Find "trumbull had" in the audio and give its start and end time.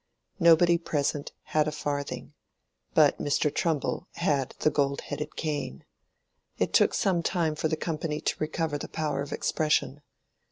3.53-4.55